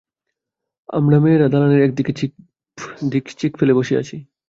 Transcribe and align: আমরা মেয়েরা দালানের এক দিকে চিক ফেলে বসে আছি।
আমরা 0.89 1.17
মেয়েরা 1.19 1.47
দালানের 1.49 1.81
এক 1.83 1.91
দিকে 1.95 2.11
চিক 3.39 3.51
ফেলে 3.57 3.73
বসে 3.73 3.95
আছি। 3.97 4.17